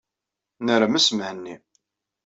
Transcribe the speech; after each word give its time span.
Nnermes 0.59 1.05
Mhenni. 1.15 1.55